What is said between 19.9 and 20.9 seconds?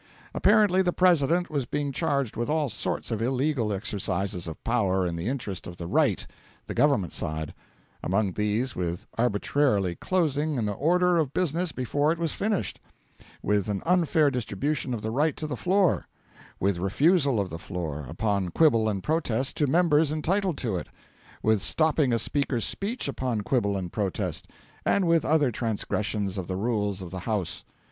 entitled to it;